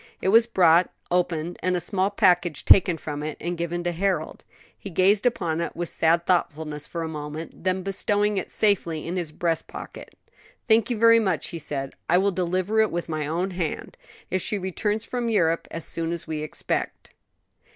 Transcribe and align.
It 0.19 0.29
was 0.29 0.47
brought, 0.47 0.91
opened, 1.11 1.59
and 1.61 1.75
a 1.75 1.79
small 1.79 2.09
package 2.09 2.65
taken 2.65 2.97
from 2.97 3.21
it 3.21 3.37
and 3.39 3.55
given 3.55 3.83
to 3.83 3.91
Harold. 3.91 4.43
He 4.75 4.89
gazed 4.89 5.27
upon 5.27 5.61
it 5.61 5.75
with 5.75 5.89
sad 5.89 6.25
thoughtfulness 6.25 6.87
for 6.87 7.03
a 7.03 7.07
moment; 7.07 7.63
then, 7.63 7.83
bestowing 7.83 8.37
it 8.37 8.49
safely 8.49 9.05
in 9.05 9.15
his 9.15 9.31
breast 9.31 9.67
pocket, 9.67 10.15
"Thank 10.67 10.89
you 10.89 10.97
very 10.97 11.19
much," 11.19 11.49
he 11.49 11.59
said, 11.59 11.93
"I 12.09 12.17
will 12.17 12.31
deliver 12.31 12.79
it 12.79 12.89
with 12.89 13.09
my 13.09 13.27
own 13.27 13.51
hand, 13.51 13.95
if 14.31 14.41
she 14.41 14.57
returns 14.57 15.05
from 15.05 15.29
Europe 15.29 15.67
as 15.69 15.85
soon 15.85 16.11
as 16.11 16.25
we 16.25 16.41
expect." 16.41 17.13